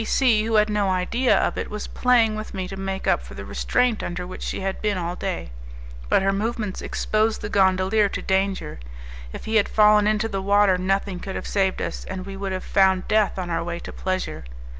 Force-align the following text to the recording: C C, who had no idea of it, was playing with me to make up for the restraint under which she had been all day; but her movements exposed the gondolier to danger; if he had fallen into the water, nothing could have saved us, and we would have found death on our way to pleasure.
C 0.01 0.05
C, 0.05 0.43
who 0.45 0.55
had 0.55 0.67
no 0.71 0.89
idea 0.89 1.37
of 1.37 1.59
it, 1.59 1.69
was 1.69 1.85
playing 1.85 2.35
with 2.35 2.55
me 2.55 2.67
to 2.67 2.75
make 2.75 3.05
up 3.05 3.21
for 3.21 3.35
the 3.35 3.45
restraint 3.45 4.01
under 4.01 4.25
which 4.25 4.41
she 4.41 4.61
had 4.61 4.81
been 4.81 4.97
all 4.97 5.15
day; 5.15 5.51
but 6.09 6.23
her 6.23 6.33
movements 6.33 6.81
exposed 6.81 7.41
the 7.41 7.49
gondolier 7.49 8.09
to 8.09 8.21
danger; 8.23 8.79
if 9.31 9.45
he 9.45 9.57
had 9.57 9.69
fallen 9.69 10.07
into 10.07 10.27
the 10.27 10.41
water, 10.41 10.79
nothing 10.79 11.19
could 11.19 11.35
have 11.35 11.45
saved 11.45 11.83
us, 11.83 12.03
and 12.05 12.25
we 12.25 12.35
would 12.35 12.51
have 12.51 12.63
found 12.63 13.07
death 13.07 13.37
on 13.37 13.51
our 13.51 13.63
way 13.63 13.77
to 13.77 13.93
pleasure. 13.93 14.43